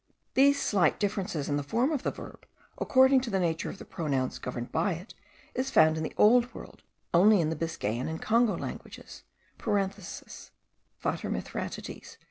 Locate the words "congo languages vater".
8.19-11.29